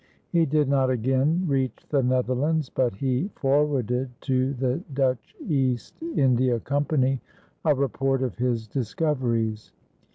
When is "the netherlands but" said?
1.87-2.95